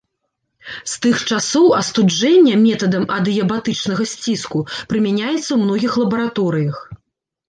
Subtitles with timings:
[0.91, 6.81] З тых часоў астуджэнне метадам адыябатычнага сціску прымяняецца ў многіх лабараторыях.